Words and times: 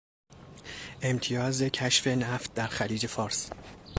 امتیاز 1.01 1.61
کشف 1.61 2.07
نفت 2.07 2.53
در 2.53 2.67
خلیج 2.67 3.07
فارس 3.07 3.49